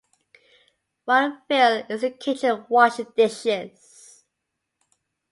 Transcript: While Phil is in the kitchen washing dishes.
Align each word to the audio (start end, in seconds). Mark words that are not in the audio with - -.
While 1.05 1.43
Phil 1.47 1.83
is 1.87 2.01
in 2.01 2.13
the 2.13 2.17
kitchen 2.17 2.65
washing 2.69 3.05
dishes. 3.15 4.23